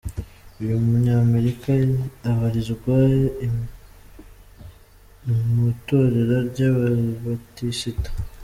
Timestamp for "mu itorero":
5.49-6.35